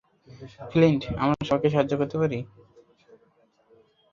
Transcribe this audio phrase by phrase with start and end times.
[0.71, 2.39] Flint, আমরা সবাইকে সাহায্য করতে পারি।